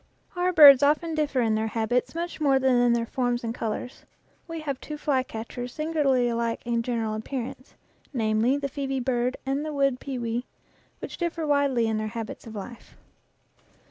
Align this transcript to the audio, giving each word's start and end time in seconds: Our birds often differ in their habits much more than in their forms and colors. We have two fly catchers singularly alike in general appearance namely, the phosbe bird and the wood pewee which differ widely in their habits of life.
Our 0.35 0.51
birds 0.51 0.81
often 0.81 1.13
differ 1.13 1.41
in 1.41 1.53
their 1.53 1.67
habits 1.67 2.15
much 2.15 2.41
more 2.41 2.57
than 2.57 2.73
in 2.77 2.93
their 2.93 3.05
forms 3.05 3.43
and 3.43 3.53
colors. 3.53 4.03
We 4.47 4.61
have 4.61 4.79
two 4.81 4.97
fly 4.97 5.21
catchers 5.21 5.75
singularly 5.75 6.27
alike 6.27 6.61
in 6.65 6.81
general 6.81 7.13
appearance 7.13 7.75
namely, 8.11 8.57
the 8.57 8.67
phosbe 8.67 9.03
bird 9.05 9.37
and 9.45 9.63
the 9.63 9.71
wood 9.73 9.99
pewee 9.99 10.47
which 10.97 11.17
differ 11.17 11.45
widely 11.45 11.85
in 11.85 11.97
their 11.99 12.07
habits 12.17 12.47
of 12.47 12.55
life. 12.55 12.95